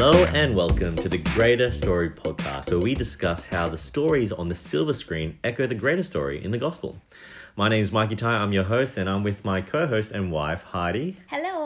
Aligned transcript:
Hello 0.00 0.24
and 0.26 0.54
welcome 0.54 0.94
to 0.94 1.08
the 1.08 1.18
Greater 1.34 1.72
Story 1.72 2.10
podcast, 2.10 2.70
where 2.70 2.78
we 2.78 2.94
discuss 2.94 3.44
how 3.44 3.68
the 3.68 3.76
stories 3.76 4.30
on 4.30 4.48
the 4.48 4.54
silver 4.54 4.92
screen 4.92 5.36
echo 5.42 5.66
the 5.66 5.74
greater 5.74 6.04
story 6.04 6.44
in 6.44 6.52
the 6.52 6.56
gospel. 6.56 7.02
My 7.56 7.68
name 7.68 7.82
is 7.82 7.90
Mikey 7.90 8.14
Tai, 8.14 8.30
I'm 8.30 8.52
your 8.52 8.62
host, 8.62 8.96
and 8.96 9.10
I'm 9.10 9.24
with 9.24 9.44
my 9.44 9.60
co 9.60 9.88
host 9.88 10.12
and 10.12 10.30
wife, 10.30 10.62
Heidi. 10.62 11.16
Hello. 11.26 11.57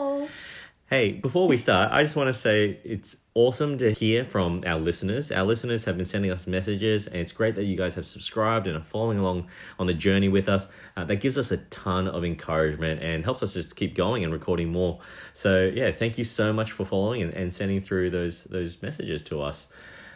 Hey, 0.93 1.13
before 1.13 1.47
we 1.47 1.57
start, 1.57 1.91
I 1.91 2.03
just 2.03 2.15
want 2.15 2.27
to 2.27 2.33
say 2.33 2.79
it's 2.83 3.17
awesome 3.33 3.79
to 3.79 3.91
hear 3.91 4.23
from 4.23 4.63
our 4.63 4.79
listeners. 4.79 5.31
Our 5.31 5.43
listeners 5.43 5.85
have 5.85 5.97
been 5.97 6.05
sending 6.05 6.29
us 6.29 6.45
messages, 6.45 7.07
and 7.07 7.15
it's 7.15 7.31
great 7.31 7.55
that 7.55 7.63
you 7.63 7.75
guys 7.75 7.95
have 7.95 8.05
subscribed 8.05 8.67
and 8.67 8.77
are 8.77 8.83
following 8.83 9.17
along 9.17 9.47
on 9.79 9.87
the 9.87 9.95
journey 9.95 10.29
with 10.29 10.47
us. 10.47 10.67
Uh, 10.95 11.03
that 11.05 11.15
gives 11.15 11.35
us 11.35 11.49
a 11.49 11.57
ton 11.57 12.07
of 12.07 12.23
encouragement 12.23 13.01
and 13.01 13.23
helps 13.23 13.41
us 13.41 13.55
just 13.55 13.75
keep 13.75 13.95
going 13.95 14.23
and 14.23 14.31
recording 14.31 14.71
more. 14.71 14.99
So, 15.33 15.71
yeah, 15.73 15.91
thank 15.91 16.19
you 16.19 16.23
so 16.23 16.53
much 16.53 16.71
for 16.71 16.85
following 16.85 17.23
and, 17.23 17.33
and 17.33 17.51
sending 17.51 17.81
through 17.81 18.11
those 18.11 18.43
those 18.43 18.79
messages 18.83 19.23
to 19.23 19.41
us. 19.41 19.69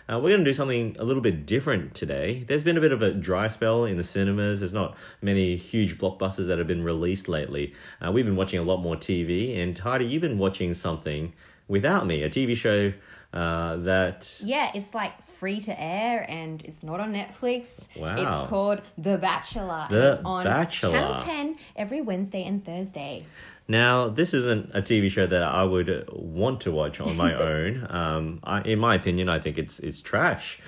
Uh, 0.10 0.18
we're 0.18 0.30
going 0.30 0.40
to 0.40 0.46
do 0.46 0.54
something 0.54 0.96
a 1.00 1.04
little 1.04 1.22
bit 1.22 1.46
different 1.46 1.94
today. 1.94 2.46
There's 2.48 2.64
been 2.64 2.78
a 2.78 2.82
bit 2.82 2.94
of 2.94 3.02
a 3.02 3.12
dry 3.12 3.48
spell 3.50 3.84
in 3.84 3.98
the 3.98 4.06
cinemas. 4.06 4.62
There's 4.62 4.74
not 4.74 4.96
many 5.22 5.58
huge 5.58 5.98
blockbusters 5.98 6.48
that 6.48 6.58
have 6.58 6.68
been 6.68 6.84
released 6.84 7.28
lately. 7.28 7.74
Uh, 8.02 8.12
we've 8.14 8.26
been 8.26 8.38
watching 8.38 8.60
a 8.60 8.64
lot 8.64 8.78
more 8.78 8.96
TV, 8.96 9.58
and 9.58 9.78
Heidi, 9.78 10.06
you've 10.06 10.22
been 10.22 10.38
watching 10.38 10.74
something 10.74 11.34
without 11.68 12.06
me, 12.06 12.24
a 12.24 12.30
TV 12.30 12.56
show 12.56 12.94
uh, 13.34 13.78
that. 13.78 14.40
Yeah, 14.44 14.72
it's 14.74 14.94
like 14.94 15.22
free 15.22 15.60
to 15.62 15.80
air 15.80 16.26
and 16.30 16.62
it's 16.64 16.84
not 16.84 17.00
on 17.00 17.14
Netflix. 17.14 17.88
Wow. 17.96 18.16
It's 18.18 18.50
called 18.50 18.82
The 18.98 19.18
Bachelor. 19.18 19.88
The 19.90 20.14
it's 20.14 20.22
on 20.24 20.46
Bachelor. 20.46 20.92
Channel 20.92 21.20
10 21.20 21.58
every 21.76 22.02
Wednesday 22.02 22.44
and 22.44 22.66
Thursday. 22.66 23.26
Now, 23.68 24.08
this 24.08 24.34
isn't 24.34 24.72
a 24.74 24.82
TV 24.82 25.12
show 25.12 25.28
that 25.28 25.44
I 25.44 25.64
would 25.64 26.10
want 26.12 26.62
to 26.62 26.72
watch 26.72 27.02
on 27.02 27.18
my 27.18 27.34
own. 27.52 27.86
Um, 27.90 28.40
I, 28.44 28.62
in 28.62 28.80
my 28.80 28.96
opinion, 28.96 29.28
I 29.28 29.40
think 29.40 29.58
it's 29.58 29.80
it's 29.80 30.00
trash, 30.00 30.60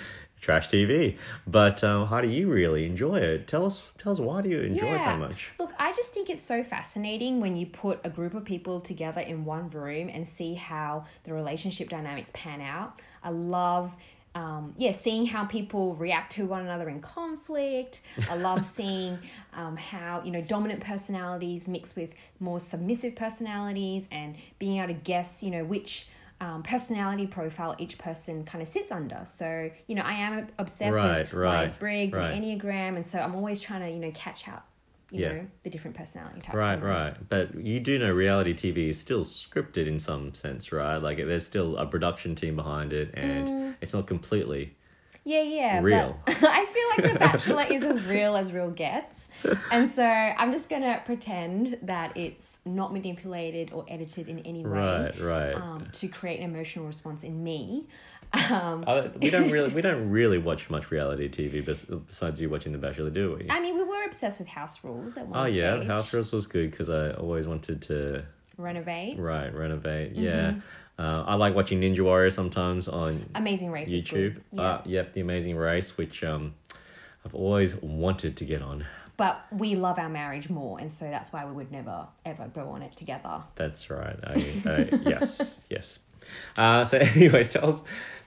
trash 0.41 0.67
TV. 0.69 1.17
But 1.47 1.83
um, 1.83 2.07
how 2.07 2.21
do 2.21 2.27
you 2.27 2.49
really 2.49 2.85
enjoy 2.85 3.17
it? 3.17 3.47
Tell 3.47 3.65
us, 3.65 3.83
tell 3.97 4.11
us 4.11 4.19
why 4.19 4.41
do 4.41 4.49
you 4.49 4.59
enjoy 4.61 4.95
it 4.95 5.03
so 5.03 5.17
much? 5.17 5.51
Look, 5.59 5.73
I 5.77 5.91
just 5.93 6.13
think 6.13 6.29
it's 6.29 6.41
so 6.41 6.63
fascinating 6.63 7.41
when 7.41 7.55
you 7.55 7.65
put 7.65 7.99
a 8.03 8.09
group 8.09 8.33
of 8.33 8.45
people 8.45 8.79
together 8.79 9.21
in 9.21 9.45
one 9.45 9.69
room 9.69 10.09
and 10.09 10.27
see 10.27 10.55
how 10.55 11.05
the 11.23 11.33
relationship 11.33 11.89
dynamics 11.89 12.31
pan 12.33 12.61
out. 12.61 12.99
I 13.23 13.29
love. 13.29 13.95
Um, 14.35 14.75
yeah, 14.77 14.91
seeing 14.91 15.25
how 15.25 15.45
people 15.45 15.95
react 15.95 16.33
to 16.33 16.45
one 16.45 16.61
another 16.61 16.87
in 16.87 17.01
conflict. 17.01 18.01
I 18.29 18.35
love 18.35 18.63
seeing 18.77 19.17
um, 19.53 19.75
how 19.75 20.21
you 20.23 20.31
know 20.31 20.41
dominant 20.41 20.81
personalities 20.81 21.67
mix 21.67 21.95
with 21.95 22.11
more 22.39 22.59
submissive 22.59 23.15
personalities, 23.15 24.07
and 24.11 24.35
being 24.59 24.77
able 24.77 24.93
to 24.93 24.93
guess 24.93 25.41
you 25.41 25.49
know 25.49 25.65
which 25.65 26.07
um, 26.41 26.63
personality 26.63 27.27
profile 27.27 27.75
each 27.79 27.97
person 27.97 28.45
kind 28.45 28.61
of 28.61 28.67
sits 28.67 28.91
under. 28.91 29.21
So 29.25 29.69
you 29.87 29.95
know, 29.95 30.03
I 30.03 30.13
am 30.13 30.47
obsessed 30.57 30.97
Right, 30.97 31.19
with 31.19 31.33
right, 31.33 31.55
Myers 31.57 31.73
Briggs 31.73 32.13
right. 32.13 32.31
and 32.33 32.43
Enneagram, 32.43 32.95
and 32.95 33.05
so 33.05 33.19
I'm 33.19 33.35
always 33.35 33.59
trying 33.59 33.81
to 33.81 33.89
you 33.89 33.99
know 33.99 34.11
catch 34.13 34.47
out 34.47 34.63
you 35.11 35.21
Yeah. 35.21 35.31
know 35.33 35.47
the 35.63 35.69
different 35.71 35.97
personality 35.97 36.39
types. 36.41 36.55
Right, 36.55 36.81
right. 36.81 37.15
But 37.29 37.55
you 37.55 37.79
do 37.79 37.97
know 37.99 38.11
reality 38.11 38.53
TV 38.53 38.89
is 38.89 38.99
still 38.99 39.23
scripted 39.23 39.87
in 39.87 39.99
some 39.99 40.33
sense, 40.33 40.71
right? 40.71 40.97
Like 40.97 41.17
there's 41.17 41.45
still 41.45 41.77
a 41.77 41.85
production 41.85 42.35
team 42.35 42.55
behind 42.55 42.93
it, 42.93 43.11
and 43.15 43.75
it's 43.81 43.93
not 43.93 44.05
completely. 44.07 44.75
Yeah, 45.23 45.41
yeah. 45.41 45.79
Real. 45.81 46.17
But 46.25 46.43
I 46.43 46.65
feel 46.65 47.03
like 47.05 47.13
The 47.13 47.19
Bachelor 47.19 47.65
is 47.69 47.81
as 47.83 48.03
real 48.03 48.35
as 48.35 48.51
real 48.53 48.71
gets, 48.71 49.29
and 49.71 49.87
so 49.89 50.03
I'm 50.05 50.51
just 50.51 50.69
gonna 50.69 51.01
pretend 51.05 51.77
that 51.83 52.15
it's 52.17 52.59
not 52.65 52.93
manipulated 52.93 53.71
or 53.73 53.85
edited 53.87 54.27
in 54.27 54.39
any 54.39 54.65
way. 54.65 54.79
Right, 54.79 55.19
right. 55.19 55.53
Um, 55.53 55.87
to 55.93 56.07
create 56.07 56.39
an 56.39 56.49
emotional 56.49 56.85
response 56.85 57.23
in 57.23 57.43
me. 57.43 57.87
Um, 58.51 58.83
Uh, 58.85 59.07
we 59.19 59.29
don't 59.31 59.49
really 59.49 59.69
we 59.69 59.81
don't 59.81 60.09
really 60.11 60.37
watch 60.37 60.69
much 60.69 60.91
reality 60.91 61.27
TV 61.29 61.65
bes- 61.65 61.85
besides 61.85 62.39
you 62.39 62.49
watching 62.49 62.71
The 62.71 62.77
Bachelor, 62.77 63.09
do 63.09 63.35
we? 63.35 63.49
I 63.49 63.59
mean, 63.59 63.75
we 63.75 63.83
were 63.83 64.03
obsessed 64.05 64.39
with 64.39 64.47
House 64.47 64.83
Rules 64.83 65.17
at 65.17 65.27
one 65.27 65.39
oh 65.39 65.51
yeah, 65.51 65.75
stage. 65.77 65.87
House 65.87 66.13
Rules 66.13 66.31
was 66.31 66.45
good 66.47 66.69
because 66.71 66.89
I 66.89 67.11
always 67.13 67.47
wanted 67.47 67.81
to 67.83 68.23
Renovate. 68.59 69.17
right 69.17 69.53
renovate. 69.53 70.13
Mm-hmm. 70.13 70.23
Yeah, 70.23 70.53
uh, 70.97 71.23
I 71.25 71.35
like 71.35 71.55
watching 71.55 71.79
Ninja 71.81 72.01
Warrior 72.01 72.29
sometimes 72.29 72.87
on 72.87 73.25
Amazing 73.35 73.71
Race 73.71 73.89
YouTube. 73.89 74.41
Yeah. 74.51 74.61
Uh, 74.61 74.81
yep, 74.85 75.13
The 75.13 75.21
Amazing 75.21 75.55
Race, 75.55 75.97
which 75.97 76.23
um, 76.23 76.53
I've 77.25 77.33
always 77.33 77.75
wanted 77.75 78.35
to 78.37 78.45
get 78.45 78.61
on. 78.61 78.85
but 79.17 79.45
we 79.51 79.75
love 79.75 79.97
our 79.97 80.09
marriage 80.09 80.49
more, 80.49 80.79
and 80.79 80.91
so 80.91 81.05
that's 81.09 81.31
why 81.33 81.45
we 81.45 81.51
would 81.53 81.71
never 81.71 82.07
ever 82.25 82.47
go 82.53 82.69
on 82.69 82.81
it 82.81 82.95
together. 82.95 83.41
That's 83.55 83.89
right. 83.89 84.17
I, 84.23 84.33
I, 84.65 84.89
yes, 85.05 85.55
yes. 85.69 85.99
Uh, 86.57 86.83
so, 86.83 86.97
anyways, 87.15 87.49
tell 87.49 87.69
us 87.69 87.81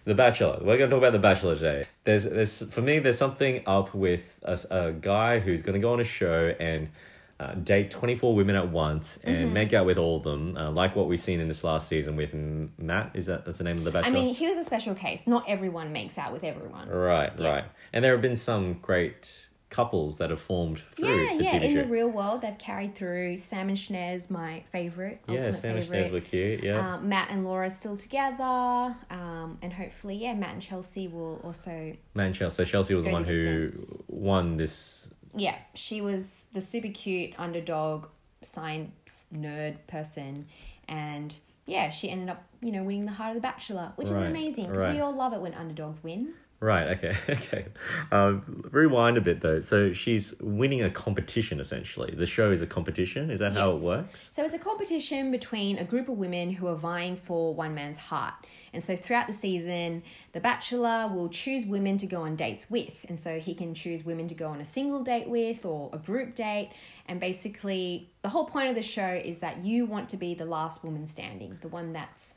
the 0.05 0.15
Bachelor. 0.15 0.59
We're 0.61 0.79
going 0.79 0.89
to 0.91 0.97
talk 0.97 0.99
about 0.99 1.13
the 1.13 1.19
Bachelor 1.19 1.55
today. 1.55 1.87
There's, 2.05 2.25
there's 2.25 2.63
for 2.73 2.81
me, 2.81 2.99
there's 3.01 3.19
something 3.19 3.63
up 3.67 3.95
with 3.95 4.35
a, 4.43 4.59
a 4.71 4.93
guy 4.93 5.41
who's 5.41 5.63
going 5.63 5.75
to 5.75 5.79
go 5.81 5.93
on 5.93 6.01
a 6.01 6.05
show 6.05 6.55
and 6.59 6.89
uh, 7.43 7.55
date 7.55 7.91
24 7.91 8.35
women 8.35 8.57
at 8.57 8.71
once 8.71 9.19
and 9.25 9.37
Mm-hmm. 9.37 9.53
make 9.55 9.73
out 9.73 9.87
with 9.87 9.99
all 9.99 10.17
of 10.19 10.23
them, 10.23 10.57
uh, 10.57 10.71
like 10.71 10.95
what 10.97 11.09
we've 11.09 11.19
seen 11.21 11.41
in 11.41 11.49
this 11.49 11.65
last 11.65 11.89
season 11.89 12.17
with 12.17 12.33
Matt. 12.79 13.11
Is 13.15 13.27
that 13.27 13.45
that's 13.45 13.59
the 13.59 13.65
name 13.65 13.79
of 13.79 13.85
the 13.85 13.91
Bachelor? 13.91 14.09
I 14.11 14.13
mean, 14.13 14.35
he 14.35 14.47
was 14.49 14.59
a 14.59 14.65
special 14.65 14.95
case. 14.95 15.27
Not 15.27 15.45
everyone 15.49 15.93
makes 15.93 16.19
out 16.19 16.33
with 16.33 16.45
everyone. 16.45 16.89
right, 16.89 17.33
Yeah. 17.39 17.49
right. 17.49 17.65
And 17.93 18.05
there 18.05 18.13
have 18.13 18.23
been 18.23 18.37
some 18.37 18.75
great 18.75 19.49
couples 19.71 20.19
that 20.19 20.29
have 20.29 20.39
formed 20.41 20.83
through 20.93 21.09
Yeah, 21.25 21.37
the 21.39 21.45
yeah. 21.45 21.51
TV 21.59 21.63
In 21.65 21.71
show. 21.73 21.83
the 21.83 21.89
real 21.89 22.11
world, 22.11 22.43
they've 22.43 22.59
carried 22.59 22.95
through. 22.95 23.39
Sam 23.39 23.69
and 23.71 23.77
Snez, 23.79 24.29
my 24.31 24.63
favorite, 24.71 25.21
yeah, 25.27 25.51
Sam 25.51 25.77
and 25.77 25.85
favorite. 25.87 26.09
Snez 26.09 26.13
were 26.13 26.21
cute. 26.21 26.63
Yeah. 26.63 26.95
Um, 26.97 27.09
Matt 27.09 27.31
and 27.31 27.43
Laura 27.43 27.71
still 27.71 27.97
together, 27.97 28.45
um, 29.11 29.59
and 29.63 29.73
hopefully, 29.73 30.17
yeah, 30.17 30.35
Matt 30.35 30.53
and 30.53 30.61
Chelsea 30.63 31.09
will 31.09 31.41
also. 31.43 31.95
Matt 32.15 32.27
and 32.27 32.35
Chelsea. 32.35 32.57
So 32.57 32.71
Chelsea 32.71 32.95
was 32.95 33.05
the 33.05 33.11
one 33.13 33.25
who 33.25 33.73
won 34.09 34.59
this 34.59 35.09
Yeah, 35.35 35.57
she 35.75 36.01
was 36.01 36.45
the 36.53 36.61
super 36.61 36.89
cute 36.89 37.35
underdog 37.39 38.07
science 38.43 39.25
nerd 39.35 39.77
person, 39.87 40.47
and 40.89 41.35
yeah, 41.67 41.91
she 41.91 42.11
ended 42.11 42.29
up, 42.29 42.45
you 42.61 42.73
know, 42.73 42.83
winning 42.83 43.07
the 43.07 43.13
heart 43.13 43.31
of 43.31 43.35
the 43.37 43.41
Bachelor, 43.41 43.93
which 43.97 44.09
Right, 44.09 44.23
is 44.23 44.29
amazing 44.29 44.67
because 44.67 44.85
right. 44.85 44.95
we 44.95 45.01
all 45.01 45.15
love 45.15 45.33
it 45.33 45.41
when 45.41 45.55
underdogs 45.55 46.03
win. 46.03 46.35
Right. 46.63 46.97
Okay. 46.97 47.17
Okay. 47.43 47.67
Um, 48.13 48.65
rewind 48.71 49.17
a 49.17 49.21
bit 49.21 49.41
though. 49.41 49.61
So 49.61 49.93
she's 49.93 50.35
winning 50.41 50.83
a 50.83 50.91
competition 50.91 51.59
essentially. 51.59 52.15
The 52.15 52.27
show 52.27 52.51
is 52.53 52.63
a 52.63 52.67
competition. 52.67 53.31
Is 53.31 53.41
that 53.41 53.53
how 53.53 53.71
it 53.71 53.81
works? 53.81 54.29
So 54.31 54.45
it's 54.45 54.55
a 54.55 54.59
competition 54.59 55.31
between 55.31 55.79
a 55.79 55.85
group 55.85 56.09
of 56.09 56.19
women 56.19 56.51
who 56.51 56.69
are 56.69 56.77
vying 56.77 57.17
for 57.17 57.53
one 57.55 57.75
man's 57.75 57.99
heart. 57.99 58.35
And 58.73 58.83
so 58.83 58.97
throughout 58.97 59.27
the 59.27 59.33
season, 59.33 60.03
the 60.33 60.41
bachelor 60.41 61.11
will 61.13 61.29
choose 61.29 61.67
women 61.67 61.99
to 61.99 62.07
go 62.07 62.23
on 62.23 62.37
dates 62.37 62.71
with. 62.71 63.05
And 63.09 63.19
so 63.19 63.41
he 63.41 63.55
can 63.55 63.75
choose 63.75 64.05
women 64.05 64.29
to 64.29 64.35
go 64.35 64.49
on 64.49 64.61
a 64.61 64.65
single 64.65 65.03
date 65.03 65.29
with 65.29 65.65
or 65.65 65.91
a 65.93 65.99
group 65.99 66.35
date. 66.35 66.71
And 67.07 67.19
basically, 67.19 68.11
the 68.23 68.29
whole 68.29 68.47
point 68.47 68.69
of 68.69 68.77
the 68.77 68.83
show 68.83 69.09
is 69.09 69.41
that 69.41 69.65
you 69.65 69.85
want 69.85 70.09
to 70.11 70.17
be 70.17 70.35
the 70.35 70.47
last 70.47 70.85
woman 70.85 71.07
standing, 71.07 71.59
the 71.61 71.69
one 71.69 71.93
that's 71.93 72.35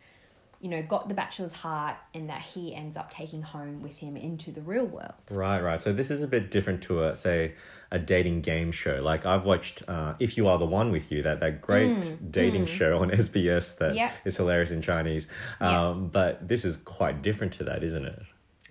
you 0.65 0.71
know, 0.71 0.81
got 0.81 1.07
the 1.07 1.13
bachelor's 1.13 1.51
heart 1.51 1.95
and 2.15 2.27
that 2.31 2.41
he 2.41 2.73
ends 2.73 2.97
up 2.97 3.11
taking 3.11 3.43
home 3.43 3.83
with 3.83 3.97
him 3.99 4.17
into 4.17 4.51
the 4.51 4.61
real 4.61 4.85
world. 4.85 5.13
Right. 5.29 5.61
Right. 5.61 5.79
So 5.79 5.93
this 5.93 6.09
is 6.09 6.23
a 6.23 6.27
bit 6.27 6.49
different 6.49 6.81
to 6.83 7.03
a 7.03 7.15
say 7.15 7.53
a 7.91 7.99
dating 7.99 8.41
game 8.41 8.71
show. 8.71 8.99
Like 9.03 9.27
I've 9.27 9.45
watched 9.45 9.83
uh, 9.87 10.15
If 10.19 10.37
You 10.37 10.47
Are 10.47 10.57
the 10.57 10.65
One 10.65 10.91
with 10.91 11.11
You, 11.11 11.21
that 11.21 11.39
that 11.41 11.61
great 11.61 12.31
dating 12.31 12.65
show 12.65 12.97
on 12.97 13.11
SBS 13.25 13.77
that 13.77 13.91
is 13.91 13.95
Mm, 13.95 13.95
Yeah. 13.95 14.31
hilarious 14.37 14.71
in 14.71 14.81
Chinese. 14.81 15.27
Um, 15.61 16.07
But 16.09 16.47
this 16.47 16.65
is 16.65 16.77
quite 16.77 17.21
different 17.21 17.53
to 17.53 17.63
that, 17.65 17.83
isn't 17.83 18.05
it? 18.05 18.19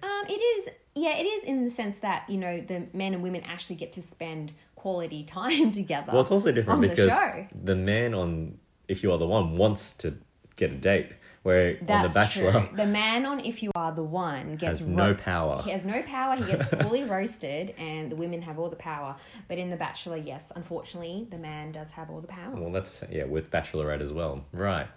Um, 0.03 0.25
it 0.29 0.41
is, 0.55 0.69
yeah, 0.97 1.15
it 1.17 1.27
is 1.27 1.45
in 1.45 1.63
the 1.63 1.71
sense 1.71 1.99
that, 1.99 2.29
you 2.29 2.39
know, 2.39 2.61
the 2.61 2.89
men 2.93 3.15
and 3.15 3.23
women 3.23 3.43
actually 3.47 3.77
get 3.77 3.93
to 3.93 4.03
spend 4.03 4.53
quality 4.75 5.23
time 5.41 5.71
together. 5.71 6.11
Well, 6.13 6.23
it's 6.23 6.33
also 6.33 6.51
different 6.51 6.83
the 6.83 6.89
because 6.89 7.11
show. 7.13 7.47
the 7.71 7.77
man 7.77 8.15
on 8.15 8.59
If 8.89 9.05
You 9.05 9.13
Are 9.13 9.19
the 9.19 9.29
One 9.29 9.57
wants 9.57 9.93
to 10.03 10.19
get 10.57 10.71
a 10.73 10.75
date, 10.75 11.11
where 11.45 11.77
on 11.81 11.87
That's 11.87 12.13
The 12.13 12.19
Bachelor 12.21 12.51
true. 12.53 12.69
The 12.77 12.87
man 12.87 13.25
on 13.25 13.39
If 13.41 13.63
You 13.63 13.71
Are 13.77 13.93
the 13.93 14.03
One 14.03 14.57
gets 14.57 14.81
has 14.81 14.89
no 14.89 15.09
ro- 15.09 15.15
power. 15.15 15.63
He 15.63 15.71
has 15.71 15.85
no 15.85 16.03
power. 16.03 16.37
He 16.37 16.45
gets 16.45 16.67
fully 16.83 17.05
roasted, 17.05 17.75
and 17.79 18.11
the 18.11 18.17
women 18.17 18.43
have 18.43 18.59
all 18.59 18.69
the 18.71 18.77
power. 18.77 19.15
But 19.47 19.59
in 19.59 19.71
The 19.71 19.77
Bachelor, 19.77 20.17
yes, 20.17 20.51
unfortunately, 20.57 21.27
the 21.31 21.39
man 21.39 21.71
does 21.73 21.91
have 21.91 22.11
all 22.11 22.21
the 22.21 22.27
power. 22.27 22.55
Well, 22.57 22.73
that's 22.73 23.05
yeah, 23.11 23.25
with 23.25 23.51
Bachelorette 23.51 24.01
as 24.01 24.13
well, 24.13 24.45
right? 24.53 24.89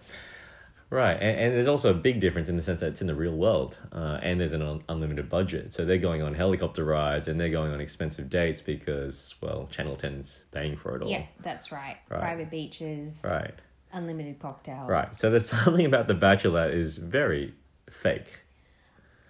Right, 0.89 1.15
and, 1.15 1.37
and 1.37 1.53
there's 1.53 1.67
also 1.67 1.91
a 1.91 1.93
big 1.93 2.21
difference 2.21 2.47
in 2.47 2.55
the 2.55 2.61
sense 2.61 2.79
that 2.79 2.87
it's 2.87 3.01
in 3.01 3.07
the 3.07 3.15
real 3.15 3.35
world, 3.35 3.77
uh, 3.91 4.19
and 4.21 4.39
there's 4.39 4.53
an 4.53 4.61
un- 4.61 4.83
unlimited 4.87 5.27
budget. 5.29 5.73
So 5.73 5.83
they're 5.83 5.97
going 5.97 6.21
on 6.21 6.33
helicopter 6.33 6.85
rides 6.85 7.27
and 7.27 7.37
they're 7.37 7.49
going 7.49 7.73
on 7.73 7.81
expensive 7.81 8.29
dates 8.29 8.61
because, 8.61 9.35
well, 9.41 9.67
Channel 9.69 9.97
10's 9.97 10.45
paying 10.53 10.77
for 10.77 10.95
it 10.95 11.01
all. 11.01 11.09
Yeah, 11.09 11.25
that's 11.41 11.73
right. 11.73 11.97
Right. 12.09 12.21
Private 12.21 12.49
beaches, 12.49 13.25
Right, 13.27 13.53
unlimited 13.97 14.39
cocktails. 14.39 14.89
right. 14.89 15.07
So 15.07 15.29
there's 15.29 15.49
something 15.65 15.85
about 15.85 16.07
The 16.07 16.13
Bachelor 16.15 16.67
that 16.67 16.75
is 16.75 16.97
very 16.97 17.53
fake. 17.89 18.41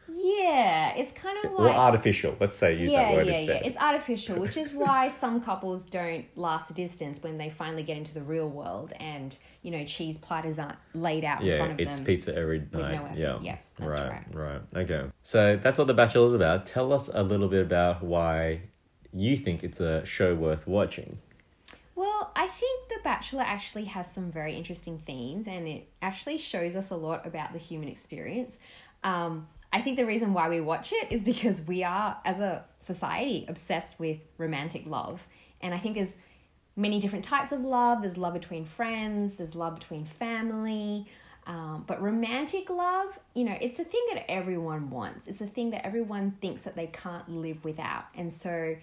Yeah, 0.10 0.94
it's 0.96 1.12
kind 1.12 1.38
of 1.44 1.52
or 1.52 1.66
like 1.66 1.76
artificial. 1.76 2.36
Let's 2.40 2.56
say 2.56 2.78
use 2.78 2.92
yeah, 2.94 3.10
that 3.10 3.14
word 3.18 3.28
yeah, 3.28 3.34
instead. 3.40 3.62
yeah. 3.62 3.68
It's 3.68 3.78
artificial, 3.78 4.40
which 4.40 4.56
is 4.56 4.72
why 4.72 5.08
some 5.24 5.42
couples 5.42 5.84
don't 5.84 6.26
last 6.38 6.70
a 6.70 6.74
distance 6.74 7.22
when 7.22 7.38
they 7.38 7.50
finally 7.50 7.84
get 7.84 7.98
into 7.98 8.14
the 8.14 8.22
real 8.22 8.48
world 8.50 8.94
and 9.02 9.38
you 9.64 9.72
know 9.72 9.84
cheese 9.84 10.18
platters 10.18 10.60
aren't 10.60 10.78
laid 10.94 11.26
out 11.26 11.42
in 11.42 11.48
yeah, 11.48 11.58
front 11.58 11.74
of 11.74 11.80
it's 11.82 11.98
them. 11.98 12.06
pizza 12.06 12.34
every 12.36 12.60
night. 12.72 12.96
effort. 12.96 13.18
Yeah, 13.18 13.40
Yeah, 13.42 13.58
that's 13.78 14.00
right, 14.00 14.24
right. 14.34 14.62
right. 14.74 14.84
Okay, 14.90 15.10
so 15.24 15.58
that's 15.62 15.78
what 15.78 15.88
The 15.88 15.94
Bachelor 15.94 16.26
is 16.28 16.34
about. 16.34 16.68
Tell 16.68 16.94
us 16.94 17.10
a 17.14 17.22
little 17.22 17.50
bit 17.50 17.62
about 17.62 18.02
why 18.02 18.62
you 19.12 19.36
think 19.36 19.62
it's 19.64 19.82
a 19.82 20.06
show 20.06 20.34
worth 20.36 20.68
watching. 20.68 21.18
Well, 21.98 22.32
I 22.36 22.46
think 22.46 22.90
The 22.90 23.00
Bachelor 23.04 23.42
actually 23.42 23.86
has 23.86 24.10
some 24.10 24.30
very 24.30 24.56
interesting 24.56 25.00
themes 25.00 25.48
and 25.48 25.68
it 25.68 25.90
actually 26.04 26.38
shows 26.38 26.76
us 26.76 26.92
a 26.92 26.96
lot 26.96 27.26
about 27.26 27.54
the 27.54 27.58
human 27.58 27.90
experience. 27.90 28.60
Um, 29.04 29.48
I 29.74 29.82
think 29.82 29.98
the 29.98 30.06
reason 30.06 30.32
why 30.32 30.48
we 30.48 30.62
watch 30.62 30.94
it 30.94 31.12
is 31.12 31.22
because 31.24 31.64
we 31.64 31.84
are, 31.84 32.16
as 32.24 32.40
a 32.40 32.64
society, 32.82 33.46
obsessed 33.50 34.00
with 34.00 34.20
romantic 34.38 34.86
love. 34.86 35.28
And 35.60 35.74
I 35.74 35.80
think 35.80 35.96
there's 35.96 36.16
many 36.76 37.00
different 37.00 37.26
types 37.26 37.52
of 37.52 37.62
love. 37.62 38.02
There's 38.02 38.16
love 38.16 38.36
between 38.36 38.64
friends, 38.64 39.34
there's 39.34 39.56
love 39.56 39.74
between 39.74 40.06
family. 40.06 41.08
Um, 41.48 41.84
but 41.88 42.00
romantic 42.00 42.70
love, 42.70 43.18
you 43.34 43.44
know, 43.44 43.58
it's 43.60 43.78
the 43.78 43.86
thing 43.86 44.06
that 44.14 44.30
everyone 44.30 44.92
wants. 44.92 45.26
It's 45.26 45.40
the 45.40 45.48
thing 45.48 45.72
that 45.72 45.84
everyone 45.84 46.38
thinks 46.42 46.62
that 46.62 46.76
they 46.76 46.88
can't 46.88 47.28
live 47.28 47.66
without. 47.66 48.06
And 48.14 48.32
so, 48.32 48.76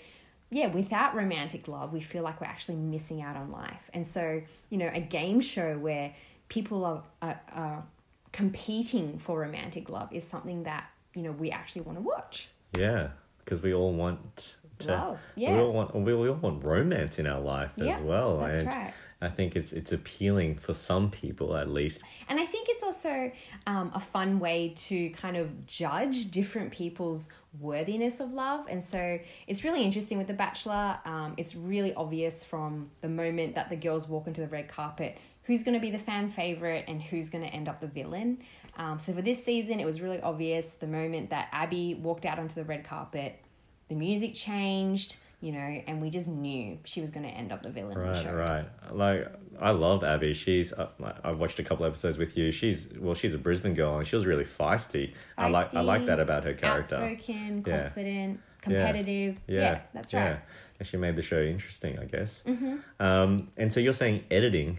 yeah, 0.50 0.69
without 0.69 1.14
romantic 1.14 1.69
love, 1.69 1.93
we 1.93 2.00
feel 2.00 2.23
like 2.23 2.41
we're 2.41 2.46
actually 2.46 2.76
missing 2.76 3.23
out 3.23 3.37
on 3.37 3.50
life. 3.50 3.91
And 3.93 4.06
so, 4.06 4.43
you 4.70 4.79
know, 4.79 4.91
a 4.93 5.00
game 5.00 5.41
show 5.41 5.79
where 5.79 6.14
people 6.49 6.85
are, 6.85 7.02
are, 7.23 7.41
are 7.52 7.85
competing 8.32 9.19
for 9.19 9.41
romantic 9.41 9.88
love 9.88 10.12
is 10.12 10.26
something 10.26 10.64
that, 10.64 10.88
you 11.14 11.23
know, 11.23 11.32
we 11.32 11.50
actually 11.50 11.82
want 11.82 11.99
to 11.99 12.02
watch. 12.02 12.49
Yeah, 12.76 13.08
because 13.44 13.62
we 13.62 13.73
all 13.75 13.93
want 13.93 14.37
to. 14.79 14.88
Love, 14.88 15.19
We 15.55 15.61
all 15.61 15.73
want. 15.73 15.94
We 15.94 16.12
all 16.12 16.35
want 16.35 16.64
romance 16.64 17.20
in 17.20 17.29
our 17.29 17.40
life 17.40 17.70
as 17.79 18.00
well. 18.00 18.38
that's 18.38 18.58
and 18.58 18.69
right. 18.69 18.93
I 19.25 19.31
think 19.31 19.56
it's 19.56 19.73
it's 19.73 19.93
appealing 19.93 20.56
for 20.56 20.73
some 20.73 21.11
people 21.11 21.56
at 21.56 21.71
least. 21.71 22.03
And 22.29 22.38
I 22.38 22.47
think 22.47 22.69
it's 22.69 22.82
also 22.82 23.32
um, 23.67 23.91
a 23.94 24.00
fun 24.00 24.38
way 24.38 24.73
to 24.76 25.11
kind 25.11 25.37
of 25.37 25.67
judge 25.67 26.31
different 26.31 26.73
people's 26.73 27.29
worthiness 27.61 28.21
of 28.21 28.32
love. 28.32 28.67
And 28.69 28.82
so 28.82 29.19
it's 29.47 29.65
really 29.65 29.82
interesting 29.82 30.19
with 30.19 30.26
The 30.26 30.35
Bachelor. 30.35 30.99
Um, 31.05 31.35
it's 31.37 31.55
really 31.55 31.94
obvious 31.94 32.44
from 32.44 32.91
the 33.00 33.09
moment 33.09 33.55
that 33.55 33.71
the 33.71 33.76
girls 33.76 34.09
walk 34.09 34.26
into 34.26 34.41
the 34.41 34.49
red 34.49 34.69
carpet 34.69 35.19
who's 35.44 35.62
going 35.62 35.75
to 35.75 35.81
be 35.81 35.91
the 35.91 35.99
fan 35.99 36.29
favorite 36.29 36.85
and 36.88 37.03
who's 37.03 37.31
going 37.31 37.44
to 37.44 37.50
end 37.50 37.69
up 37.69 37.81
the 37.81 37.87
villain. 37.87 38.38
Um, 38.76 38.99
so 38.99 39.12
for 39.12 39.23
this 39.23 39.44
season, 39.44 39.79
it 39.79 39.85
was 39.85 40.00
really 40.00 40.21
obvious 40.21 40.73
the 40.73 40.87
moment 40.87 41.31
that 41.31 41.49
Abby 41.53 41.94
walked 41.94 42.25
out 42.25 42.38
onto 42.38 42.55
the 42.55 42.65
red 42.65 42.85
carpet, 42.85 43.41
the 43.88 43.94
music 43.94 44.35
changed. 44.35 45.17
You 45.44 45.52
know, 45.52 45.58
and 45.58 46.00
we 46.00 46.08
just 46.08 46.26
knew 46.26 46.79
she 46.85 47.02
was 47.02 47.11
going 47.11 47.25
to 47.26 47.29
end 47.29 47.52
up 47.52 47.62
the 47.62 47.69
villain 47.69 47.99
of 47.99 48.02
the 48.02 48.08
Right, 48.12 48.23
show. 48.23 48.32
right. 48.32 48.64
Like 48.91 49.26
I 49.61 49.73
love 49.73 50.02
Abby. 50.02 50.32
She's 50.32 50.73
uh, 50.73 50.88
I 51.23 51.32
watched 51.32 51.58
a 51.58 51.62
couple 51.62 51.85
episodes 51.85 52.17
with 52.17 52.35
you. 52.38 52.50
She's 52.50 52.88
well, 52.99 53.14
she's 53.14 53.35
a 53.35 53.38
Brisbane 53.38 53.75
girl 53.75 53.99
and 53.99 54.06
she 54.08 54.17
was 54.17 54.25
really 54.25 54.44
feisty. 54.46 55.12
I 55.37 55.50
like 55.50 55.75
I 55.75 55.82
like 55.82 56.06
that 56.06 56.19
about 56.19 56.44
her 56.44 56.55
character. 56.55 56.96
Outspoken, 56.96 57.62
Yeah. 57.67 57.82
confident, 57.82 58.41
competitive. 58.62 59.38
Yeah, 59.46 59.61
Yeah, 59.61 59.81
that's 59.93 60.12
yeah. 60.14 60.29
right. 60.31 60.38
And 60.79 60.88
she 60.88 60.96
made 60.96 61.14
the 61.14 61.23
show 61.23 61.43
interesting, 61.43 61.99
I 61.99 62.06
guess. 62.06 62.43
Mm-hmm. 62.47 62.76
Um, 62.99 63.49
and 63.58 63.70
so 63.70 63.81
you're 63.81 63.93
saying 63.93 64.25
editing 64.31 64.79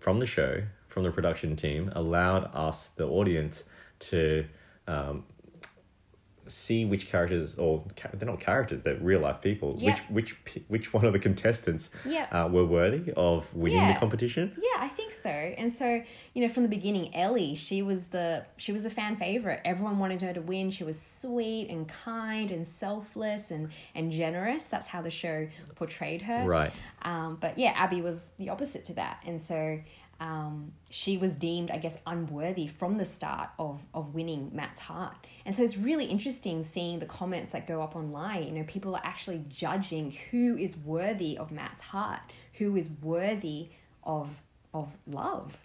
from 0.00 0.18
the 0.18 0.26
show, 0.26 0.64
from 0.88 1.04
the 1.04 1.12
production 1.12 1.54
team, 1.54 1.92
allowed 1.94 2.50
us, 2.52 2.88
the 2.88 3.06
audience, 3.06 3.62
to 4.10 4.44
um, 4.88 5.22
see 6.46 6.84
which 6.84 7.08
characters, 7.08 7.54
or 7.56 7.84
they're 8.14 8.28
not 8.28 8.40
characters, 8.40 8.82
they're 8.82 8.96
real 8.96 9.20
life 9.20 9.40
people. 9.40 9.76
Yeah. 9.78 9.96
Which 10.10 10.34
which 10.44 10.64
which 10.68 10.92
one 10.92 11.04
of 11.04 11.12
the 11.12 11.18
contestants 11.18 11.90
Yeah. 12.04 12.26
uh, 12.30 12.48
were 12.48 12.64
worthy 12.64 13.12
of 13.16 13.52
winning 13.54 13.78
Yeah. 13.78 13.92
the 13.94 13.98
competition? 13.98 14.52
Yeah, 14.56 14.82
I 14.84 14.88
think 14.88 15.12
so. 15.12 15.28
And 15.30 15.72
so, 15.72 16.02
you 16.34 16.42
know, 16.42 16.48
from 16.48 16.62
the 16.64 16.68
beginning, 16.68 17.14
Ellie, 17.14 17.54
she 17.54 17.82
was 17.82 18.08
the 18.08 18.44
she 18.56 18.72
was 18.72 18.84
a 18.84 18.90
fan 18.90 19.16
favorite. 19.16 19.60
Everyone 19.64 19.98
wanted 19.98 20.22
her 20.22 20.32
to 20.32 20.40
win. 20.42 20.70
She 20.70 20.84
was 20.84 21.00
sweet 21.00 21.68
and 21.70 21.88
kind 21.88 22.50
and 22.50 22.66
selfless 22.66 23.50
and 23.50 23.70
and 23.94 24.10
generous. 24.10 24.66
That's 24.68 24.86
how 24.86 25.02
the 25.02 25.10
show 25.10 25.48
portrayed 25.74 26.22
her. 26.22 26.44
Right. 26.46 26.72
Um, 27.02 27.38
but 27.40 27.58
yeah, 27.58 27.72
Abby 27.76 28.00
was 28.00 28.30
the 28.38 28.48
opposite 28.50 28.84
to 28.86 28.94
that, 28.94 29.22
and 29.26 29.40
so 29.40 29.78
um, 30.20 30.72
she 30.90 31.16
was 31.16 31.34
deemed, 31.34 31.70
I 31.70 31.78
guess, 31.78 31.96
unworthy 32.06 32.66
from 32.66 32.98
the 32.98 33.04
start 33.04 33.50
of 33.58 33.84
of 33.94 34.14
winning 34.14 34.50
Matt's 34.52 34.78
heart. 34.78 35.16
And 35.46 35.54
so 35.54 35.62
it's 35.62 35.76
really 35.76 36.06
interesting 36.06 36.62
seeing 36.62 36.98
the 36.98 37.06
comments 37.06 37.52
that 37.52 37.66
go 37.66 37.82
up 37.82 37.96
online. 37.96 38.44
You 38.44 38.52
know, 38.52 38.64
people 38.66 38.94
are 38.94 39.02
actually 39.04 39.44
judging 39.48 40.16
who 40.30 40.56
is 40.56 40.76
worthy 40.76 41.36
of 41.38 41.50
Matt's 41.50 41.80
heart, 41.80 42.20
who 42.54 42.76
is 42.76 42.90
worthy 43.02 43.70
of 44.04 44.42
of 44.72 44.96
love. 45.06 45.56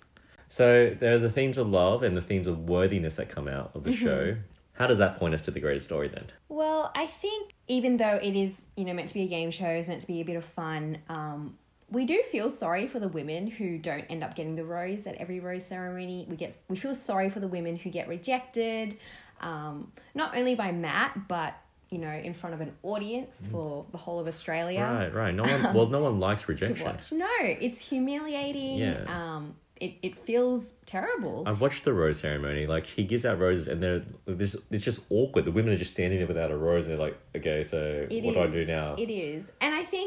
So 0.47 0.95
there 0.99 1.13
are 1.13 1.19
the 1.19 1.29
themes 1.29 1.57
of 1.57 1.67
love 1.69 2.01
and 2.03 2.17
the 2.17 2.21
themes 2.21 2.47
of 2.47 2.67
worthiness 2.67 3.15
that 3.15 3.29
come 3.29 3.47
out 3.47 3.71
of 3.75 3.83
the 3.83 3.91
Mm-hmm. 3.91 4.05
show. 4.05 4.35
How 4.73 4.87
does 4.87 4.97
that 4.99 5.17
point 5.17 5.33
us 5.33 5.41
to 5.43 5.51
the 5.51 5.59
greatest 5.59 5.85
story 5.85 6.07
then? 6.07 6.25
Well, 6.47 6.89
I 6.95 7.05
think 7.05 7.53
even 7.67 7.97
though 7.97 8.15
it 8.15 8.35
is, 8.35 8.63
you 8.77 8.85
know, 8.85 8.93
meant 8.93 9.09
to 9.09 9.13
be 9.13 9.23
a 9.23 9.27
game 9.27 9.51
show, 9.51 9.67
it's 9.67 9.89
meant 9.89 9.99
to 10.01 10.07
be 10.07 10.21
a 10.21 10.25
bit 10.25 10.37
of 10.37 10.45
fun, 10.45 10.99
um, 11.09 11.57
we 11.91 12.05
do 12.05 12.21
feel 12.23 12.49
sorry 12.49 12.87
for 12.87 12.99
the 12.99 13.07
women 13.07 13.47
who 13.47 13.77
don't 13.77 14.05
end 14.09 14.23
up 14.23 14.35
getting 14.35 14.55
the 14.55 14.65
rose 14.65 15.07
at 15.07 15.15
every 15.15 15.39
rose 15.39 15.65
ceremony. 15.65 16.25
We 16.29 16.35
get 16.35 16.55
we 16.67 16.75
feel 16.75 16.95
sorry 16.95 17.29
for 17.29 17.39
the 17.39 17.47
women 17.47 17.75
who 17.75 17.89
get 17.89 18.07
rejected, 18.07 18.97
um, 19.41 19.91
not 20.13 20.35
only 20.37 20.55
by 20.55 20.71
Matt, 20.71 21.27
but 21.27 21.55
you 21.89 21.97
know, 21.97 22.09
in 22.09 22.33
front 22.35 22.53
of 22.53 22.61
an 22.61 22.71
audience 22.83 23.47
for 23.51 23.85
the 23.89 23.97
whole 23.97 24.19
of 24.19 24.27
Australia 24.27 24.81
Right, 24.81 25.13
right. 25.13 25.33
No 25.33 25.43
one. 25.43 25.73
Well, 25.75 25.87
no 25.87 26.03
one 26.03 26.19
likes 26.19 26.47
rejection. 26.47 26.97
No, 27.11 27.27
it's 27.41 27.79
humiliating. 27.79 28.77
Yeah. 28.77 29.05
Um, 29.07 29.55
it, 29.79 29.93
it 30.01 30.17
feels 30.17 30.73
terrible. 30.85 31.43
I've 31.45 31.61
watched 31.61 31.85
the 31.85 31.93
rose 31.93 32.19
ceremony. 32.19 32.67
Like 32.67 32.85
he 32.85 33.03
gives 33.03 33.25
out 33.25 33.39
roses, 33.39 33.67
and 33.67 33.81
they're 33.81 34.03
this. 34.25 34.55
It's 34.71 34.83
just 34.83 35.01
awkward. 35.09 35.45
The 35.45 35.51
women 35.51 35.73
are 35.73 35.77
just 35.77 35.91
standing 35.91 36.19
there 36.19 36.27
without 36.27 36.51
a 36.51 36.57
rose, 36.57 36.85
and 36.85 36.93
they're 36.93 36.99
like, 36.99 37.17
"Okay, 37.35 37.63
so 37.63 38.05
It 38.09 38.23
what 38.23 38.33
do 38.33 38.41
I 38.41 38.47
do 38.47 38.65
now?" 38.65 38.95
It 38.95 39.09
is. 39.09 39.51
And 39.61 39.73
I 39.73 39.83
think 39.83 39.98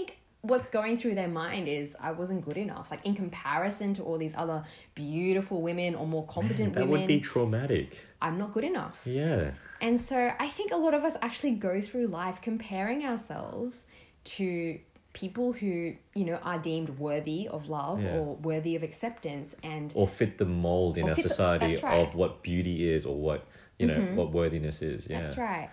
what's 0.43 0.67
going 0.67 0.97
through 0.97 1.15
their 1.15 1.29
mind 1.29 1.69
is 1.69 1.97
I 2.01 2.11
wasn't 2.13 2.45
good 2.45 2.57
enough. 2.57 2.91
Like 2.91 3.05
in 3.07 3.15
comparison 3.15 3.95
to 3.95 4.03
all 4.03 4.19
these 4.19 4.35
other 4.37 4.65
beautiful 4.95 5.63
women 5.63 5.95
or 5.95 6.07
more 6.07 6.27
competent 6.27 6.75
that 6.75 6.81
women, 6.81 6.93
That 6.95 7.01
would 7.03 7.09
be 7.09 7.21
traumatic. 7.21 7.97
I'm 8.21 8.39
not 8.39 8.53
good 8.53 8.65
enough. 8.65 9.01
Yeah, 9.05 9.53
And 9.81 10.01
so 10.01 10.31
I 10.39 10.49
think 10.49 10.73
a 10.73 10.77
lot 10.77 10.95
of 10.95 11.05
us 11.05 11.17
actually 11.23 11.53
go 11.53 11.81
through 11.81 12.09
life 12.09 12.41
comparing 12.41 13.05
ourselves 13.05 13.85
to 14.25 14.79
people 15.13 15.53
who, 15.53 15.95
you 16.15 16.25
know, 16.25 16.37
are 16.43 16.59
deemed 16.59 16.89
worthy 16.99 17.47
of 17.49 17.69
love 17.69 18.03
Yeah. 18.03 18.17
or 18.17 18.37
worthy 18.37 18.75
of 18.77 18.83
acceptance 18.83 19.55
and 19.63 19.93
or 19.95 20.09
fit 20.09 20.39
the 20.39 20.45
mold 20.45 20.97
in 20.99 21.09
our 21.09 21.15
fit 21.15 21.23
the- 21.25 21.29
society 21.29 21.67
right. 21.67 21.83
Mm-hmm. 21.83 22.09
of 22.09 22.15
what 22.15 22.43
beauty 22.43 22.91
is, 22.91 23.05
or 23.07 23.17
what 23.17 23.47
you 23.79 23.87
know, 23.89 24.01
what 24.15 24.33
worthiness 24.33 24.81
is. 24.83 25.09
Yeah, 25.09 25.19
That's 25.21 25.37
right. 25.37 25.69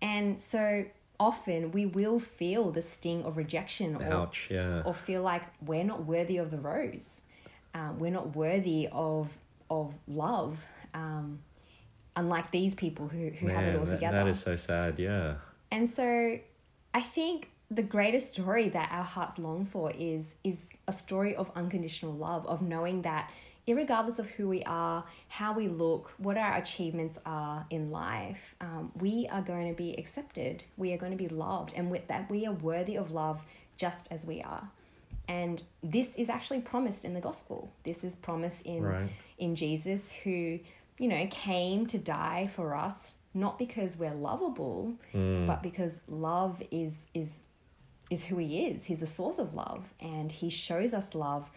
And 0.00 0.40
so 0.40 0.84
often 1.20 1.72
we 1.72 1.86
will 1.86 2.18
feel 2.18 2.70
the 2.70 2.82
sting 2.82 3.24
of 3.24 3.36
rejection 3.36 3.96
or 3.96 4.12
Ouch. 4.12 4.48
Yeah. 4.50 4.82
or 4.84 4.94
feel 4.94 5.22
like 5.22 5.42
we're 5.64 5.84
not 5.84 6.04
worthy 6.04 6.38
of 6.38 6.50
the 6.50 6.58
rose. 6.58 7.20
Um, 7.74 7.98
we're 7.98 8.10
not 8.12 8.34
worthy 8.36 8.88
of 8.92 9.32
of 9.70 9.94
love. 10.06 10.64
Um, 10.94 11.38
unlike 12.16 12.50
these 12.50 12.74
people 12.74 13.08
who, 13.08 13.30
who 13.30 13.46
have 13.48 13.62
it 13.64 13.66
Man, 13.68 13.76
all 13.78 13.84
that- 13.86 13.92
together. 13.94 14.18
that 14.18 14.26
is 14.28 14.40
so 14.40 14.56
sad. 14.56 14.98
Yeah. 14.98 15.36
And 15.70 15.88
so 15.88 16.38
I 16.92 17.00
think 17.00 17.48
the 17.70 17.82
greatest 17.82 18.34
story 18.34 18.68
that 18.68 18.90
our 18.92 19.04
hearts 19.04 19.38
long 19.38 19.64
for 19.64 19.90
is 19.92 20.34
is 20.44 20.68
a 20.86 20.92
story 20.92 21.34
of 21.36 21.50
unconditional 21.54 22.12
love, 22.12 22.46
of 22.46 22.60
knowing 22.60 23.02
that 23.02 23.30
irregardless 23.66 24.18
of 24.18 24.28
who 24.30 24.48
we 24.48 24.62
are, 24.64 25.04
how 25.28 25.52
we 25.52 25.68
look, 25.68 26.12
what 26.18 26.36
our 26.36 26.56
achievements 26.56 27.18
are 27.24 27.64
in 27.70 27.90
life, 27.90 28.54
um, 28.60 28.90
we 28.98 29.28
are 29.30 29.42
going 29.42 29.68
to 29.68 29.74
be 29.74 29.94
accepted. 29.94 30.64
We 30.76 30.92
are 30.92 30.98
going 30.98 31.12
to 31.12 31.18
be 31.18 31.28
loved, 31.28 31.72
and 31.76 31.90
with 31.90 32.06
that, 32.08 32.30
we 32.30 32.46
are 32.46 32.52
worthy 32.54 32.96
of 32.96 33.12
love 33.12 33.40
just 33.76 34.10
as 34.10 34.26
we 34.26 34.42
are. 34.42 34.68
And 35.28 35.62
this 35.82 36.16
is 36.16 36.28
actually 36.28 36.60
promised 36.60 37.04
in 37.04 37.14
the 37.14 37.20
gospel. 37.20 37.72
This 37.84 38.02
is 38.04 38.16
promised 38.16 38.62
in 38.62 38.82
Right. 38.82 39.10
in 39.38 39.54
Jesus 39.54 40.10
who, 40.10 40.58
you 40.98 41.08
know, 41.08 41.26
came 41.30 41.86
to 41.86 41.98
die 41.98 42.48
for 42.54 42.74
us 42.74 43.14
not 43.34 43.58
because 43.58 43.96
we're 43.96 44.12
lovable, 44.14 44.92
but 45.46 45.62
because 45.62 46.00
love 46.08 46.60
is 46.70 47.06
is 47.14 47.38
is 48.10 48.22
who 48.24 48.36
he 48.36 48.66
is. 48.66 48.84
He's 48.84 48.98
the 48.98 49.06
source 49.06 49.38
of 49.38 49.54
love 49.54 49.84
and 50.00 50.30
he 50.30 50.50
shows 50.50 50.92
us 50.92 51.14
love 51.14 51.50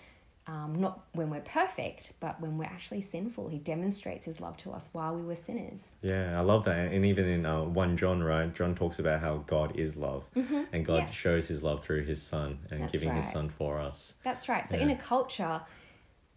um, 0.47 0.75
not 0.75 1.05
when 1.13 1.29
we're 1.29 1.41
perfect, 1.41 2.13
but 2.19 2.39
when 2.39 2.57
we're 2.57 2.65
actually 2.65 3.01
sinful. 3.01 3.47
He 3.47 3.57
demonstrates 3.57 4.25
his 4.25 4.39
love 4.39 4.57
to 4.57 4.71
us 4.71 4.89
while 4.91 5.15
we 5.15 5.23
were 5.23 5.35
sinners. 5.35 5.89
Yeah, 6.01 6.37
I 6.37 6.41
love 6.41 6.65
that. 6.65 6.91
And 6.91 7.05
even 7.05 7.25
in 7.25 7.45
uh, 7.45 7.63
1 7.63 7.97
John, 7.97 8.21
right, 8.21 8.53
John 8.53 8.75
talks 8.75 8.99
about 8.99 9.21
how 9.21 9.37
God 9.47 9.75
is 9.75 9.95
love. 9.95 10.23
And 10.71 10.85
God 10.85 11.05
yeah. 11.07 11.11
shows 11.11 11.47
his 11.47 11.63
love 11.63 11.83
through 11.83 12.03
his 12.03 12.21
son 12.21 12.59
and 12.69 12.81
That's 12.81 12.91
giving 12.91 13.15
his 13.15 13.29
son 13.29 13.49
for 13.49 13.79
us. 13.79 14.13
That's 14.23 14.47
right. 14.47 14.67
So 14.67 14.77
in 14.77 14.89
a 14.91 14.95
culture 14.95 15.61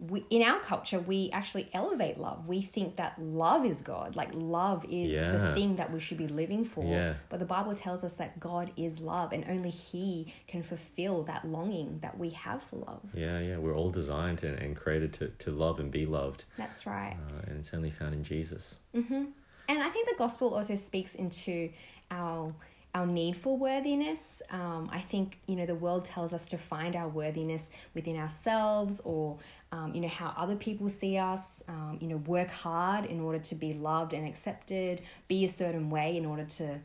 we, 0.01 0.25
in 0.31 0.43
our 0.43 0.61
culture, 0.61 1.01
we 1.01 1.29
actually 1.33 1.69
elevate 1.75 2.19
love. 2.19 2.47
We 2.47 2.61
think 2.61 2.97
that 2.97 3.21
love 3.21 3.67
is 3.67 3.83
God, 3.83 4.15
like 4.15 4.31
love 4.33 4.85
is 4.85 5.13
Yeah. 5.13 5.33
the 5.33 5.55
thing 5.55 5.75
that 5.77 5.93
we 5.93 5.99
should 5.99 6.19
be 6.19 6.29
living 6.29 6.65
for. 6.65 6.85
Yeah. 6.85 7.15
But 7.29 7.41
the 7.41 7.45
Bible 7.47 7.75
tells 7.75 8.05
us 8.05 8.13
that 8.15 8.39
God 8.39 8.71
is 8.77 9.01
love, 9.01 9.33
and 9.33 9.45
only 9.49 9.71
He 9.71 10.33
can 10.47 10.63
fulfill 10.63 11.25
that 11.25 11.45
longing 11.45 11.99
that 12.01 12.17
we 12.17 12.31
have 12.31 12.63
for 12.63 12.77
love. 12.77 13.01
Yeah, 13.13 13.41
yeah. 13.41 13.59
We're 13.59 13.75
all 13.75 13.91
designed 13.91 14.45
and, 14.45 14.57
and 14.59 14.77
created 14.77 15.13
to, 15.15 15.29
to 15.29 15.51
love 15.51 15.81
and 15.81 15.91
be 15.91 16.07
loved. 16.07 16.45
That's 16.57 16.87
right. 16.87 17.17
Uh, 17.29 17.43
and 17.49 17.59
it's 17.59 17.75
only 17.75 17.91
found 17.91 18.15
in 18.15 18.23
Jesus. 18.23 18.77
And 18.95 19.83
I 19.83 19.91
think 19.91 20.09
the 20.09 20.15
gospel 20.17 20.55
also 20.55 20.75
speaks 20.77 21.15
into 21.17 21.71
our 22.11 22.55
our 22.95 23.07
need 23.07 23.37
for 23.37 23.57
worthiness. 23.57 24.43
Um, 24.51 24.89
I 24.93 25.01
think 25.01 25.39
you 25.47 25.57
know 25.57 25.67
the 25.67 25.75
world 25.75 26.05
tells 26.05 26.33
us 26.33 26.47
to 26.49 26.59
find 26.59 26.97
our 26.97 27.09
worthiness 27.09 27.71
within 27.95 28.17
ourselves, 28.17 29.01
or 29.05 29.39
um, 29.73 29.95
you 29.95 30.01
know 30.01 30.09
how 30.09 30.33
other 30.37 30.57
people 30.57 30.89
see 30.89 31.17
us. 31.19 31.63
Um, 31.69 31.99
you 32.01 32.09
know, 32.09 32.17
work 32.19 32.51
hard 32.51 33.05
in 33.05 33.21
order 33.21 33.39
to 33.39 33.55
be 33.55 33.73
loved 33.75 34.13
and 34.15 34.27
accepted. 34.27 35.03
Be 35.29 35.45
a 35.45 35.49
certain 35.49 35.91
way 35.91 36.17
in 36.17 36.25
order 36.27 36.45
to 36.45 36.79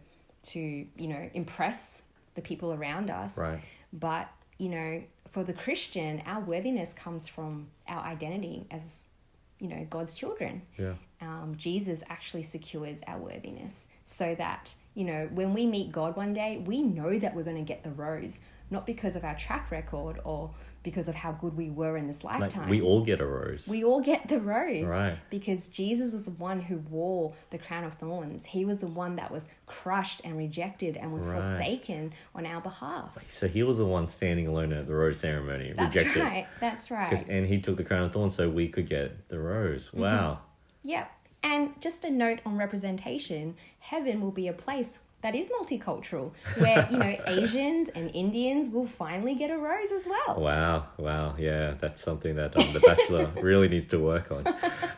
to 0.51 0.59
you 0.59 1.07
know 1.07 1.29
impress 1.33 2.01
the 2.35 2.41
people 2.41 2.73
around 2.73 3.09
us. 3.09 3.37
Right. 3.37 3.61
But 3.93 4.29
you 4.57 4.69
know, 4.69 5.03
for 5.29 5.43
the 5.43 5.53
Christian, 5.53 6.21
our 6.25 6.41
worthiness 6.41 6.93
comes 6.93 7.27
from 7.27 7.67
our 7.87 8.03
identity 8.03 8.65
as 8.71 9.03
you 9.59 9.69
know 9.69 9.87
God's 9.89 10.13
children 10.13 10.61
Yeah. 10.77 10.93
um, 11.21 11.53
Jesus 11.57 12.03
actually 12.09 12.43
secures 12.43 12.99
our 13.07 13.17
worthiness 13.17 13.85
so 14.03 14.35
that, 14.35 14.73
you 14.95 15.05
know, 15.05 15.29
when 15.33 15.53
we 15.53 15.65
meet 15.65 15.91
God 15.91 16.15
one 16.15 16.33
day, 16.33 16.63
we 16.65 16.81
know 16.81 17.17
that 17.17 17.35
we're 17.35 17.43
going 17.43 17.57
to 17.57 17.63
get 17.63 17.83
the 17.83 17.91
rose, 17.91 18.39
not 18.69 18.85
because 18.85 19.15
of 19.15 19.23
our 19.23 19.35
track 19.35 19.71
record 19.71 20.19
or 20.23 20.51
because 20.83 21.07
of 21.07 21.15
how 21.15 21.31
good 21.31 21.55
we 21.55 21.69
were 21.69 21.95
in 21.95 22.07
this 22.07 22.25
Like 22.25 22.41
lifetime. 22.41 22.67
we 22.67 22.81
all 22.81 23.05
get 23.05 23.21
a 23.21 23.25
rose. 23.25 23.69
We 23.69 23.85
all 23.85 24.01
get 24.01 24.27
the 24.27 24.41
rose. 24.41 24.83
Right. 24.83 25.17
Because 25.29 25.69
Jesus 25.69 26.11
was 26.11 26.25
the 26.25 26.31
one 26.31 26.59
who 26.59 26.79
wore 26.89 27.33
the 27.51 27.57
crown 27.57 27.85
of 27.85 27.93
thorns. 27.95 28.43
He 28.45 28.65
was 28.65 28.79
the 28.79 28.87
one 28.87 29.15
that 29.15 29.31
was 29.31 29.47
crushed 29.65 30.19
and 30.25 30.37
rejected 30.37 30.97
and 30.97 31.13
was 31.13 31.25
Right. 31.25 31.39
forsaken 31.41 32.11
on 32.35 32.45
our 32.45 32.59
behalf. 32.59 33.17
so 33.31 33.47
he 33.47 33.63
was 33.63 33.77
the 33.77 33.85
one 33.85 34.09
standing 34.09 34.45
alone 34.47 34.73
at 34.73 34.85
the 34.87 34.93
rose 34.93 35.19
ceremony, 35.19 35.71
That's 35.75 35.95
rejected. 35.95 36.21
right. 36.21 36.47
That's 36.59 36.91
right. 36.91 37.25
And 37.29 37.47
he 37.47 37.59
took 37.61 37.77
the 37.77 37.85
crown 37.85 38.03
of 38.03 38.11
thorns 38.11 38.35
so 38.35 38.49
we 38.49 38.67
could 38.67 38.89
get 38.89 39.29
the 39.29 39.39
rose. 39.39 39.87
Mm-hmm. 39.87 40.01
Wow. 40.01 40.39
Yep. 40.83 41.09
And 41.43 41.79
just 41.81 42.05
a 42.05 42.09
note 42.09 42.39
on 42.45 42.57
representation 42.57 43.55
heaven 43.79 44.21
will 44.21 44.31
be 44.31 44.47
a 44.47 44.53
place 44.53 44.99
that 45.21 45.35
is 45.35 45.49
multicultural, 45.49 46.31
where, 46.57 46.85
you 46.91 46.97
know, 46.97 47.15
Asians 47.27 47.89
and 47.89 48.11
Indians 48.13 48.69
will 48.69 48.85
finally 48.87 49.35
get 49.35 49.51
a 49.51 49.57
rose 49.57 49.91
as 49.91 50.05
well. 50.05 50.35
Wow. 50.41 50.87
Wow. 50.97 51.35
Yeah, 51.37 51.75
that's 51.79 52.01
something 52.01 52.35
that 52.35 52.57
um, 52.57 52.73
The 52.73 52.81
Bachelor 52.81 53.31
really 53.41 53.69
needs 53.69 53.85
to 53.87 53.99
work 53.99 54.31
on. 54.31 54.47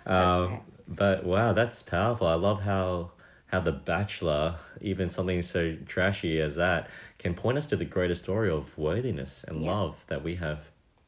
Um, 0.07 0.49
right. 0.51 0.61
But 0.87 1.25
wow, 1.25 1.53
that's 1.53 1.83
powerful. 1.83 2.27
I 2.27 2.35
love 2.35 2.61
how 2.61 3.11
how 3.47 3.59
The 3.59 3.71
Bachelor, 3.71 4.55
even 4.81 5.09
something 5.11 5.43
so 5.43 5.77
trashy 5.85 6.41
as 6.41 6.55
that, 6.55 6.89
can 7.19 7.35
point 7.35 7.59
us 7.59 7.67
to 7.67 7.75
the 7.75 7.85
greater 7.85 8.15
story 8.15 8.49
of 8.49 8.75
worthiness 8.77 9.45
and 9.47 9.61
Yeah. 9.61 9.71
love 9.71 10.03
that 10.07 10.23
we 10.23 10.35
have 10.35 10.59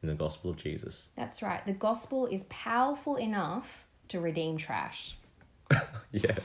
in 0.04 0.10
the 0.10 0.16
gospel 0.16 0.52
of 0.52 0.58
Jesus. 0.58 1.10
That's 1.16 1.42
right. 1.42 1.66
The 1.66 1.74
gospel 1.74 2.28
is 2.28 2.44
powerful 2.44 3.16
enough 3.16 3.86
to 4.10 4.20
redeem 4.20 4.58
trash. 4.58 5.18
Yeah, 6.14 6.38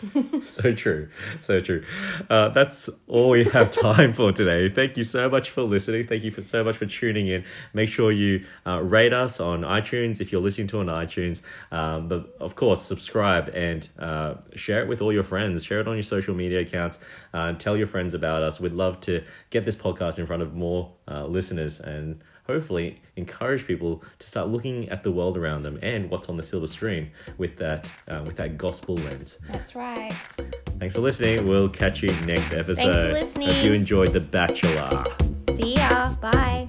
so 0.45 0.75
true, 0.75 1.09
so 1.41 1.61
true. 1.61 1.85
Uh, 2.29 2.49
that's 2.49 2.91
all 3.07 3.31
we 3.31 3.45
have 3.45 3.71
time 3.81 4.12
for 4.12 4.33
today. 4.33 4.69
Thank 4.69 4.97
you 4.97 5.05
so 5.05 5.31
much 5.31 5.50
for 5.50 5.62
listening. 5.62 6.09
Thank 6.09 6.25
you 6.25 6.33
for 6.33 6.43
so 6.43 6.64
much 6.64 6.76
for 6.76 6.85
tuning 6.85 7.29
in. 7.29 7.45
Make 7.73 7.88
sure 7.88 8.11
you 8.11 8.45
uh, 8.67 8.83
rate 8.83 9.12
us 9.12 9.38
on 9.38 9.62
iTunes 9.62 10.21
if 10.21 10.33
you're 10.33 10.43
listening 10.43 10.67
to 10.69 10.81
on 10.81 10.87
iTunes. 10.87 11.43
Um, 11.71 12.09
but 12.09 12.37
of 12.41 12.57
course, 12.57 12.83
subscribe 12.83 13.50
and 13.55 13.88
uh, 14.00 14.35
share 14.57 14.83
it 14.83 14.88
with 14.88 15.00
all 15.00 15.12
your 15.12 15.23
friends. 15.25 15.64
Share 15.64 15.81
it 15.81 15.87
on 15.87 15.95
your 15.95 16.02
social 16.02 16.35
media 16.35 16.61
accounts. 16.61 16.99
Uh, 17.33 17.52
tell 17.52 17.76
your 17.76 17.87
friends 17.87 18.14
about 18.14 18.43
us. 18.43 18.59
We'd 18.61 18.73
love 18.73 19.00
to 19.02 19.23
get 19.50 19.64
this 19.64 19.76
podcast 19.76 20.19
in 20.19 20.26
front 20.26 20.43
of 20.43 20.55
more 20.55 20.93
uh, 21.09 21.25
listeners 21.26 21.79
and 21.79 22.21
hopefully 22.45 23.01
encourage 23.17 23.67
people 23.67 24.03
to 24.19 24.27
start 24.27 24.49
looking 24.49 24.89
at 24.89 25.03
the 25.03 25.11
world 25.11 25.37
around 25.37 25.63
them 25.63 25.79
and 25.83 26.11
what's 26.11 26.29
on 26.29 26.37
the 26.37 26.43
silver 26.43 26.67
screen 26.67 27.11
with 27.39 27.57
that 27.57 27.91
uh, 28.09 28.23
with 28.27 28.37
that 28.37 28.59
gospel 28.59 28.97
lens. 28.97 29.39
That's 29.51 29.75
right. 29.75 30.13
Thanks 30.79 30.95
for 30.95 31.01
listening. 31.01 31.47
We'll 31.47 31.69
catch 31.69 32.03
you 32.03 32.09
next 32.27 32.53
episode. 32.53 32.75
Thanks 32.75 33.03
for 33.03 33.13
listening. 33.13 33.49
Hope 33.49 33.65
you 33.65 33.73
enjoyed 33.73 34.13
The 34.13 34.21
Bachelor. 34.33 35.05
See 35.55 35.75
ya. 35.75 36.15
Bye. 36.15 36.69